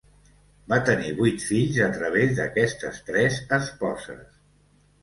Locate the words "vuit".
1.19-1.45